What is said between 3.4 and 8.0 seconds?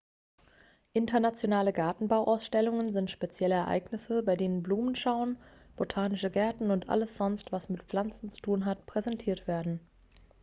ereignisse bei denen blumenschauen botanische gärten und alles sonst was mit